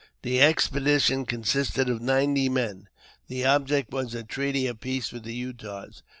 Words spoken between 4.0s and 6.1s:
a treaty of peace with the Utahs.